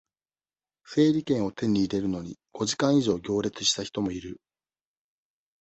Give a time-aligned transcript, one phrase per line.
[0.83, 4.41] 整理券を手に入れるのに、五時間以上行列した人もいる。